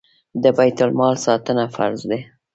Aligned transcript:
د 0.43 0.45
بیت 0.57 0.77
المال 0.85 1.15
ساتنه 1.25 1.65
فرض 1.75 2.01
ده 2.09 2.19